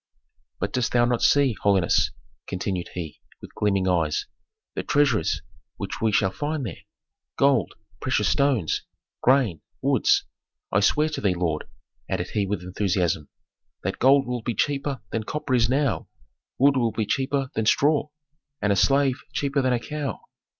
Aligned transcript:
"But 0.59 0.73
dost 0.73 0.93
thou 0.93 1.05
not 1.05 1.21
see, 1.21 1.55
holiness," 1.61 2.09
continued 2.47 2.89
he, 2.95 3.19
with 3.39 3.53
gleaming 3.53 3.87
eyes, 3.87 4.25
"the 4.73 4.81
treasures 4.81 5.43
which 5.77 6.01
we 6.01 6.11
shall 6.11 6.31
find 6.31 6.65
there? 6.65 6.79
Gold, 7.37 7.75
precious 7.99 8.27
stones, 8.27 8.81
grain, 9.21 9.61
woods? 9.79 10.25
I 10.71 10.79
swear 10.79 11.07
to 11.09 11.21
thee, 11.21 11.35
lord," 11.35 11.65
added 12.09 12.29
he 12.31 12.47
with 12.47 12.63
enthusiasm, 12.63 13.29
"that 13.83 13.99
gold 13.99 14.25
will 14.25 14.41
be 14.41 14.55
cheaper 14.55 15.01
than 15.11 15.21
copper 15.23 15.53
is 15.53 15.69
now, 15.69 16.07
wood 16.57 16.77
will 16.77 16.91
be 16.91 17.05
cheaper 17.05 17.51
than 17.53 17.67
straw, 17.67 18.09
and 18.59 18.73
a 18.73 18.75
slave 18.75 19.21
cheaper 19.33 19.61
than 19.61 19.71
a 19.73 19.79
cow. 19.79 20.19